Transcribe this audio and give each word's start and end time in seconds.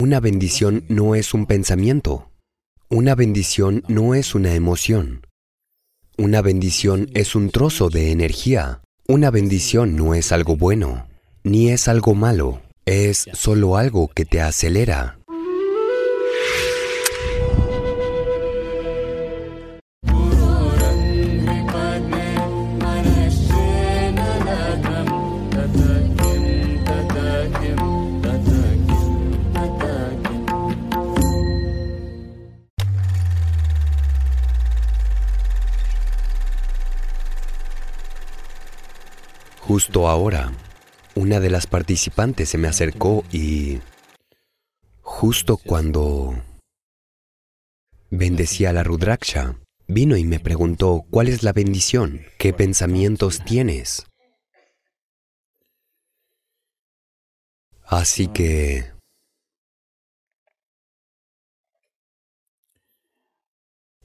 Una 0.00 0.18
bendición 0.18 0.84
no 0.88 1.14
es 1.14 1.34
un 1.34 1.44
pensamiento. 1.44 2.30
Una 2.88 3.14
bendición 3.14 3.84
no 3.86 4.14
es 4.14 4.34
una 4.34 4.54
emoción. 4.54 5.26
Una 6.16 6.40
bendición 6.40 7.10
es 7.12 7.34
un 7.34 7.50
trozo 7.50 7.90
de 7.90 8.10
energía. 8.10 8.80
Una 9.06 9.30
bendición 9.30 9.96
no 9.96 10.14
es 10.14 10.32
algo 10.32 10.56
bueno, 10.56 11.06
ni 11.44 11.68
es 11.68 11.86
algo 11.86 12.14
malo. 12.14 12.62
Es 12.86 13.28
solo 13.34 13.76
algo 13.76 14.08
que 14.08 14.24
te 14.24 14.40
acelera. 14.40 15.19
Justo 39.72 40.08
ahora, 40.08 40.52
una 41.14 41.38
de 41.38 41.48
las 41.48 41.68
participantes 41.68 42.48
se 42.48 42.58
me 42.58 42.66
acercó 42.66 43.22
y 43.30 43.78
justo 45.00 45.58
cuando 45.58 46.34
bendecía 48.10 48.72
la 48.72 48.82
Rudraksha, 48.82 49.60
vino 49.86 50.16
y 50.16 50.24
me 50.24 50.40
preguntó, 50.40 51.04
¿cuál 51.08 51.28
es 51.28 51.44
la 51.44 51.52
bendición? 51.52 52.22
¿Qué 52.36 52.52
pensamientos 52.52 53.44
tienes? 53.44 54.06
Así 57.84 58.26
que... 58.26 58.90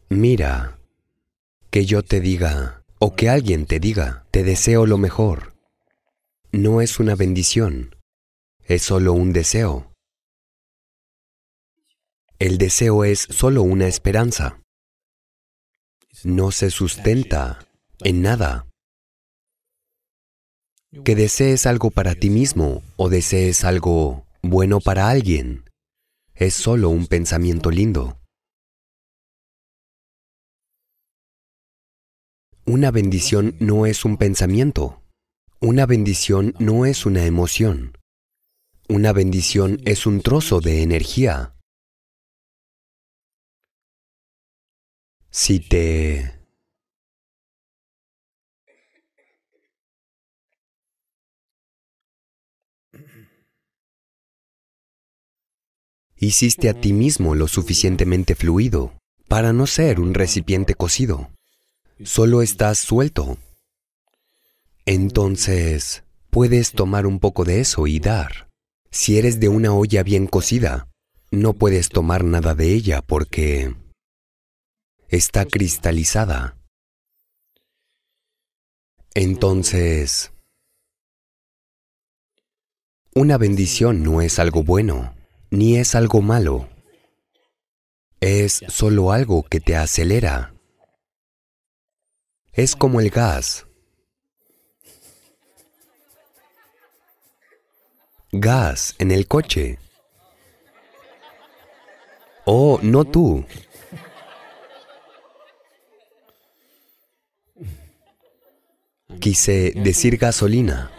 Mira, 0.09 0.77
que 1.72 1.88
yo 1.88 2.03
te 2.03 2.19
diga, 2.19 2.83
o 3.00 3.16
que 3.16 3.29
alguien 3.29 3.66
te 3.66 3.79
diga, 3.79 4.27
te 4.29 4.44
deseo 4.44 4.85
lo 4.85 5.00
mejor 5.00 5.55
no 6.56 6.80
es 6.81 7.00
una 7.00 7.16
bendición, 7.16 7.95
es 8.64 8.81
solo 8.81 9.14
un 9.14 9.34
deseo. 9.34 9.92
El 12.39 12.58
deseo 12.58 13.03
es 13.03 13.20
solo 13.20 13.62
una 13.62 13.88
esperanza. 13.88 14.62
No 16.23 16.52
se 16.52 16.72
sustenta 16.72 17.67
en 18.00 18.22
nada. 18.22 18.67
Que 21.03 21.16
desees 21.16 21.66
algo 21.66 21.92
para 21.92 22.16
ti 22.16 22.30
mismo 22.30 22.84
o 22.95 23.09
desees 23.09 23.66
algo 23.66 24.25
bueno 24.42 24.80
para 24.80 25.09
alguien 25.09 25.66
es 26.36 26.53
solo 26.53 26.90
un 26.90 27.08
pensamiento 27.08 27.69
lindo. 27.69 28.17
Una 32.66 32.92
bendición 32.92 33.56
no 33.59 33.86
es 33.86 34.06
un 34.06 34.17
pensamiento. 34.17 35.05
Una 35.61 35.86
bendición 35.86 36.53
no 36.59 36.86
es 36.86 37.06
una 37.06 37.25
emoción. 37.25 37.98
Una 38.89 39.14
bendición 39.14 39.80
es 39.86 40.06
un 40.06 40.22
trozo 40.22 40.59
de 40.59 40.84
energía. 40.84 41.56
Si 45.30 45.62
te... 45.62 46.34
Hiciste 56.17 56.69
a 56.69 56.73
ti 56.73 56.92
mismo 56.92 57.34
lo 57.34 57.47
suficientemente 57.47 58.36
fluido 58.36 58.97
para 59.28 59.53
no 59.53 59.67
ser 59.67 60.00
un 60.02 60.14
recipiente 60.14 60.75
cocido. 60.75 61.30
Solo 62.03 62.42
estás 62.42 62.80
suelto 62.80 63.38
entonces, 64.85 66.03
puedes 66.29 66.73
tomar 66.73 67.07
un 67.07 67.19
poco 67.19 67.44
de 67.44 67.59
eso 67.59 67.88
y 67.88 68.00
dar. 68.00 68.50
Si 68.91 69.18
eres 69.18 69.40
de 69.40 69.50
una 69.50 69.73
olla 69.73 70.03
bien 70.03 70.28
cocida, 70.28 70.88
no 71.31 71.53
puedes 71.53 71.90
tomar 71.90 72.23
nada 72.23 72.53
de 72.53 72.72
ella 72.73 73.01
porque 73.01 73.75
está 75.09 75.46
cristalizada. 75.46 76.57
Entonces, 79.16 80.31
una 83.13 83.38
bendición 83.38 84.03
no 84.03 84.22
es 84.22 84.40
algo 84.40 84.63
bueno, 84.63 85.16
ni 85.50 85.78
es 85.78 85.96
algo 85.96 86.22
malo. 86.22 86.69
Es 88.19 88.62
solo 88.67 89.12
algo 89.12 89.44
que 89.44 89.59
te 89.59 89.75
acelera. 89.75 90.53
Es 92.53 92.75
como 92.75 93.00
el 93.00 93.09
gas. 93.09 93.67
Gas 98.40 98.96
en 99.00 99.12
el 99.12 99.28
coche. 99.28 99.79
Oh, 102.46 102.79
no 102.81 103.06
tú. 103.06 103.46
Quise 109.19 109.72
decir 109.75 110.18
gasolina. 110.18 110.91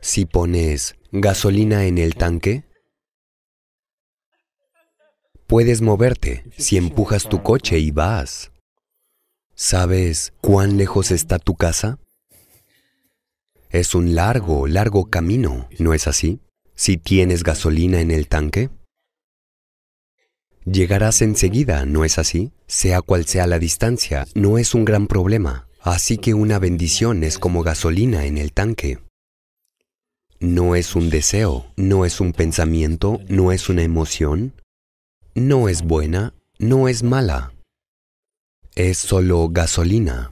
Si 0.00 0.24
pones 0.24 0.96
gasolina 1.10 1.84
en 1.84 1.98
el 1.98 2.14
tanque, 2.14 2.64
puedes 5.46 5.82
moverte 5.82 6.44
si 6.56 6.76
empujas 6.76 7.28
tu 7.28 7.42
coche 7.42 7.78
y 7.78 7.90
vas. 7.90 8.50
¿Sabes 9.54 10.32
cuán 10.40 10.78
lejos 10.78 11.10
está 11.10 11.38
tu 11.38 11.54
casa? 11.54 11.98
Es 13.72 13.94
un 13.94 14.14
largo, 14.14 14.66
largo 14.66 15.08
camino, 15.08 15.66
¿no 15.78 15.94
es 15.94 16.06
así? 16.06 16.40
Si 16.74 16.98
tienes 16.98 17.42
gasolina 17.42 18.02
en 18.02 18.10
el 18.10 18.28
tanque. 18.28 18.68
Llegarás 20.66 21.22
enseguida, 21.22 21.86
¿no 21.86 22.04
es 22.04 22.18
así? 22.18 22.52
Sea 22.66 23.00
cual 23.00 23.24
sea 23.24 23.46
la 23.46 23.58
distancia, 23.58 24.26
no 24.34 24.58
es 24.58 24.74
un 24.74 24.84
gran 24.84 25.06
problema. 25.06 25.68
Así 25.80 26.18
que 26.18 26.34
una 26.34 26.58
bendición 26.58 27.24
es 27.24 27.38
como 27.38 27.62
gasolina 27.62 28.26
en 28.26 28.36
el 28.36 28.52
tanque. 28.52 28.98
No 30.38 30.76
es 30.76 30.94
un 30.94 31.08
deseo, 31.08 31.72
no 31.76 32.04
es 32.04 32.20
un 32.20 32.34
pensamiento, 32.34 33.20
no 33.28 33.52
es 33.52 33.70
una 33.70 33.82
emoción, 33.82 34.52
no 35.34 35.70
es 35.70 35.80
buena, 35.80 36.34
no 36.58 36.88
es 36.88 37.02
mala. 37.02 37.54
Es 38.74 38.98
solo 38.98 39.48
gasolina 39.50 40.30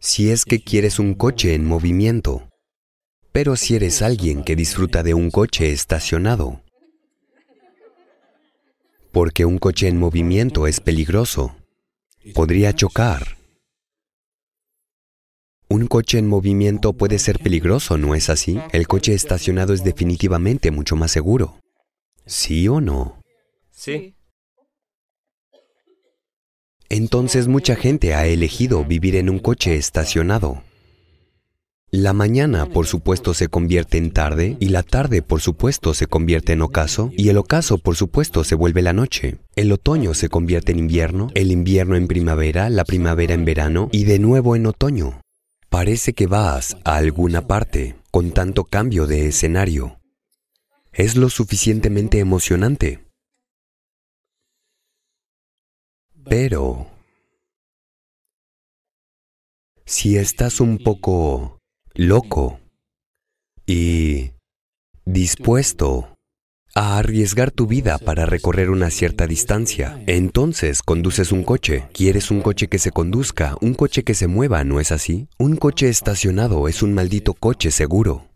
si 0.00 0.30
es 0.30 0.44
que 0.44 0.60
quieres 0.62 0.98
un 0.98 1.14
coche 1.14 1.54
en 1.54 1.64
movimiento, 1.64 2.48
pero 3.32 3.56
si 3.56 3.74
eres 3.74 4.02
alguien 4.02 4.44
que 4.44 4.56
disfruta 4.56 5.02
de 5.02 5.14
un 5.14 5.30
coche 5.30 5.72
estacionado, 5.72 6.62
porque 9.12 9.44
un 9.44 9.58
coche 9.58 9.88
en 9.88 9.98
movimiento 9.98 10.66
es 10.66 10.80
peligroso, 10.80 11.56
podría 12.34 12.72
chocar. 12.72 13.36
Un 15.70 15.86
coche 15.86 16.18
en 16.18 16.26
movimiento 16.26 16.94
puede 16.94 17.18
ser 17.18 17.40
peligroso, 17.40 17.98
¿no 17.98 18.14
es 18.14 18.30
así? 18.30 18.58
El 18.72 18.86
coche 18.86 19.12
estacionado 19.12 19.74
es 19.74 19.84
definitivamente 19.84 20.70
mucho 20.70 20.96
más 20.96 21.10
seguro. 21.10 21.60
¿Sí 22.24 22.68
o 22.68 22.80
no? 22.80 23.20
Sí. 23.70 24.17
Entonces 26.90 27.48
mucha 27.48 27.76
gente 27.76 28.14
ha 28.14 28.26
elegido 28.26 28.84
vivir 28.84 29.16
en 29.16 29.28
un 29.28 29.38
coche 29.38 29.76
estacionado. 29.76 30.62
La 31.90 32.12
mañana, 32.12 32.66
por 32.66 32.86
supuesto, 32.86 33.32
se 33.32 33.48
convierte 33.48 33.96
en 33.96 34.10
tarde, 34.10 34.58
y 34.60 34.68
la 34.68 34.82
tarde, 34.82 35.22
por 35.22 35.40
supuesto, 35.40 35.94
se 35.94 36.06
convierte 36.06 36.52
en 36.52 36.60
ocaso, 36.60 37.10
y 37.16 37.30
el 37.30 37.38
ocaso, 37.38 37.78
por 37.78 37.96
supuesto, 37.96 38.44
se 38.44 38.54
vuelve 38.54 38.82
la 38.82 38.92
noche. 38.92 39.38
El 39.56 39.72
otoño 39.72 40.12
se 40.12 40.28
convierte 40.28 40.72
en 40.72 40.80
invierno, 40.80 41.30
el 41.34 41.50
invierno 41.50 41.96
en 41.96 42.06
primavera, 42.06 42.68
la 42.68 42.84
primavera 42.84 43.32
en 43.32 43.46
verano, 43.46 43.88
y 43.90 44.04
de 44.04 44.18
nuevo 44.18 44.54
en 44.54 44.66
otoño. 44.66 45.22
Parece 45.70 46.12
que 46.12 46.26
vas 46.26 46.76
a 46.84 46.96
alguna 46.96 47.46
parte 47.46 47.96
con 48.10 48.32
tanto 48.32 48.64
cambio 48.64 49.06
de 49.06 49.26
escenario. 49.26 49.98
Es 50.92 51.16
lo 51.16 51.30
suficientemente 51.30 52.18
emocionante. 52.18 53.07
Pero 56.28 56.86
si 59.84 60.16
estás 60.16 60.60
un 60.60 60.78
poco 60.78 61.58
loco 61.94 62.60
y 63.66 64.32
dispuesto 65.06 66.14
a 66.74 66.98
arriesgar 66.98 67.50
tu 67.50 67.66
vida 67.66 67.98
para 67.98 68.26
recorrer 68.26 68.70
una 68.70 68.90
cierta 68.90 69.26
distancia. 69.26 70.00
Entonces 70.06 70.82
conduces 70.82 71.32
un 71.32 71.42
coche. 71.42 71.88
Quieres 71.92 72.30
un 72.30 72.40
coche 72.40 72.68
que 72.68 72.78
se 72.78 72.92
conduzca, 72.92 73.56
un 73.60 73.74
coche 73.74 74.04
que 74.04 74.14
se 74.14 74.26
mueva, 74.26 74.62
¿no 74.64 74.78
es 74.78 74.92
así? 74.92 75.28
Un 75.38 75.56
coche 75.56 75.88
estacionado 75.88 76.68
es 76.68 76.82
un 76.82 76.94
maldito 76.94 77.34
coche 77.34 77.70
seguro. 77.70 78.28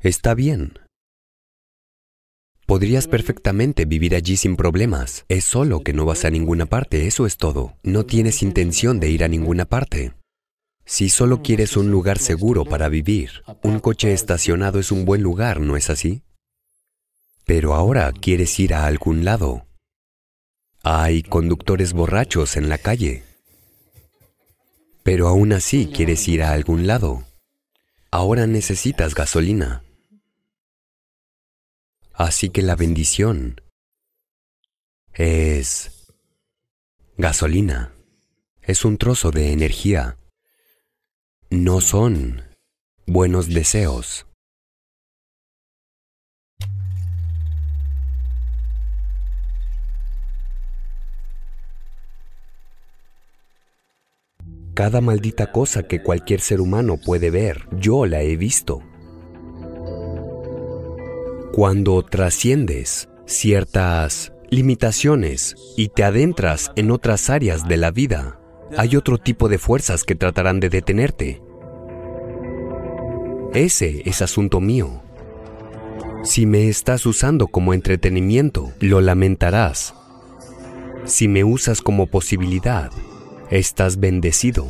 Está 0.00 0.34
bien. 0.34 0.83
Podrías 2.66 3.06
perfectamente 3.08 3.84
vivir 3.84 4.14
allí 4.14 4.36
sin 4.36 4.56
problemas. 4.56 5.26
Es 5.28 5.44
solo 5.44 5.80
que 5.80 5.92
no 5.92 6.06
vas 6.06 6.24
a 6.24 6.30
ninguna 6.30 6.66
parte, 6.66 7.06
eso 7.06 7.26
es 7.26 7.36
todo. 7.36 7.76
No 7.82 8.06
tienes 8.06 8.42
intención 8.42 9.00
de 9.00 9.10
ir 9.10 9.22
a 9.22 9.28
ninguna 9.28 9.66
parte. 9.66 10.14
Si 10.86 11.08
solo 11.08 11.42
quieres 11.42 11.76
un 11.76 11.90
lugar 11.90 12.18
seguro 12.18 12.64
para 12.64 12.88
vivir, 12.88 13.42
un 13.62 13.80
coche 13.80 14.12
estacionado 14.12 14.78
es 14.78 14.92
un 14.92 15.04
buen 15.04 15.22
lugar, 15.22 15.60
¿no 15.60 15.76
es 15.76 15.90
así? 15.90 16.22
Pero 17.44 17.74
ahora 17.74 18.12
quieres 18.12 18.58
ir 18.58 18.72
a 18.72 18.86
algún 18.86 19.24
lado. 19.24 19.66
Hay 20.82 21.22
conductores 21.22 21.92
borrachos 21.92 22.56
en 22.56 22.68
la 22.68 22.78
calle. 22.78 23.22
Pero 25.02 25.28
aún 25.28 25.52
así 25.52 25.86
quieres 25.86 26.26
ir 26.28 26.42
a 26.42 26.52
algún 26.52 26.86
lado. 26.86 27.24
Ahora 28.10 28.46
necesitas 28.46 29.14
gasolina. 29.14 29.82
Así 32.14 32.48
que 32.50 32.62
la 32.62 32.76
bendición 32.76 33.60
es 35.12 36.12
gasolina. 37.16 37.92
Es 38.62 38.84
un 38.84 38.98
trozo 38.98 39.32
de 39.32 39.52
energía. 39.52 40.16
No 41.50 41.80
son 41.80 42.42
buenos 43.04 43.48
deseos. 43.48 44.26
Cada 54.74 55.00
maldita 55.00 55.50
cosa 55.52 55.88
que 55.88 56.02
cualquier 56.02 56.40
ser 56.40 56.60
humano 56.60 56.96
puede 56.96 57.30
ver, 57.30 57.68
yo 57.72 58.06
la 58.06 58.22
he 58.22 58.36
visto. 58.36 58.82
Cuando 61.54 62.02
trasciendes 62.02 63.08
ciertas 63.26 64.32
limitaciones 64.50 65.54
y 65.76 65.90
te 65.90 66.02
adentras 66.02 66.72
en 66.74 66.90
otras 66.90 67.30
áreas 67.30 67.68
de 67.68 67.76
la 67.76 67.92
vida, 67.92 68.40
hay 68.76 68.96
otro 68.96 69.18
tipo 69.18 69.48
de 69.48 69.58
fuerzas 69.58 70.02
que 70.02 70.16
tratarán 70.16 70.58
de 70.58 70.68
detenerte. 70.68 71.40
Ese 73.52 74.02
es 74.04 74.20
asunto 74.20 74.60
mío. 74.60 75.00
Si 76.24 76.44
me 76.44 76.66
estás 76.68 77.06
usando 77.06 77.46
como 77.46 77.72
entretenimiento, 77.72 78.72
lo 78.80 79.00
lamentarás. 79.00 79.94
Si 81.04 81.28
me 81.28 81.44
usas 81.44 81.82
como 81.82 82.08
posibilidad, 82.08 82.90
estás 83.48 84.00
bendecido. 84.00 84.66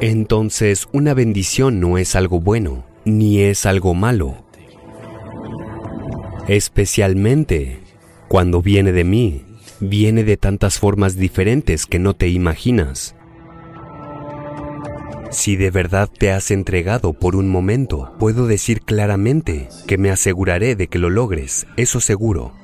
Entonces 0.00 0.86
una 0.92 1.12
bendición 1.12 1.80
no 1.80 1.98
es 1.98 2.14
algo 2.14 2.38
bueno, 2.38 2.84
ni 3.04 3.40
es 3.40 3.66
algo 3.66 3.94
malo. 3.94 4.41
Especialmente 6.48 7.78
cuando 8.28 8.62
viene 8.62 8.92
de 8.92 9.04
mí, 9.04 9.44
viene 9.80 10.24
de 10.24 10.36
tantas 10.36 10.78
formas 10.78 11.16
diferentes 11.16 11.86
que 11.86 11.98
no 11.98 12.14
te 12.14 12.28
imaginas. 12.28 13.14
Si 15.30 15.56
de 15.56 15.70
verdad 15.70 16.08
te 16.08 16.32
has 16.32 16.50
entregado 16.50 17.12
por 17.12 17.36
un 17.36 17.48
momento, 17.48 18.14
puedo 18.18 18.46
decir 18.46 18.82
claramente 18.82 19.68
que 19.86 19.98
me 19.98 20.10
aseguraré 20.10 20.76
de 20.76 20.88
que 20.88 20.98
lo 20.98 21.10
logres, 21.10 21.66
eso 21.76 22.00
seguro. 22.00 22.61